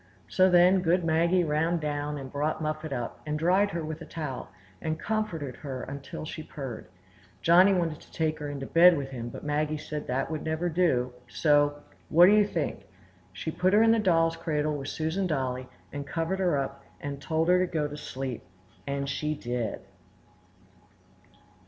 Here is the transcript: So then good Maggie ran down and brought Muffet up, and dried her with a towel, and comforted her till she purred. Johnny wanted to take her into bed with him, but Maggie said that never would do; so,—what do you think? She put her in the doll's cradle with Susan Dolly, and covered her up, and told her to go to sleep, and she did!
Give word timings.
So 0.27 0.49
then 0.49 0.81
good 0.81 1.03
Maggie 1.05 1.43
ran 1.43 1.77
down 1.77 2.17
and 2.17 2.31
brought 2.31 2.59
Muffet 2.59 2.91
up, 2.91 3.21
and 3.23 3.37
dried 3.37 3.69
her 3.69 3.85
with 3.85 4.01
a 4.01 4.05
towel, 4.05 4.49
and 4.81 4.99
comforted 4.99 5.57
her 5.57 5.87
till 6.01 6.25
she 6.25 6.41
purred. 6.41 6.87
Johnny 7.43 7.71
wanted 7.71 7.99
to 7.99 8.11
take 8.11 8.39
her 8.39 8.49
into 8.49 8.65
bed 8.65 8.97
with 8.97 9.11
him, 9.11 9.29
but 9.29 9.43
Maggie 9.43 9.77
said 9.77 10.07
that 10.07 10.31
never 10.41 10.65
would 10.65 10.73
do; 10.73 11.13
so,—what 11.27 12.25
do 12.25 12.31
you 12.31 12.47
think? 12.47 12.87
She 13.31 13.51
put 13.51 13.73
her 13.73 13.83
in 13.83 13.91
the 13.91 13.99
doll's 13.99 14.35
cradle 14.35 14.75
with 14.75 14.87
Susan 14.87 15.27
Dolly, 15.27 15.67
and 15.93 16.07
covered 16.07 16.39
her 16.39 16.57
up, 16.57 16.83
and 16.99 17.21
told 17.21 17.47
her 17.49 17.59
to 17.63 17.71
go 17.71 17.87
to 17.87 17.95
sleep, 17.95 18.41
and 18.87 19.07
she 19.07 19.35
did! 19.35 19.81